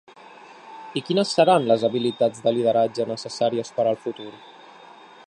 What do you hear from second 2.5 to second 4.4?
lideratge necessàries per al futur?